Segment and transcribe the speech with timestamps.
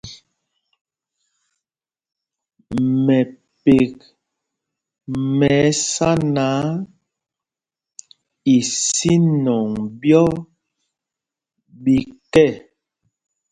[3.05, 3.95] Mɛpek
[5.37, 6.59] mɛ ɛsá náǎ,
[8.55, 9.67] isínɔŋ
[9.99, 10.29] ɓyɔ́
[11.83, 11.95] ɓi
[12.33, 12.45] kɛ.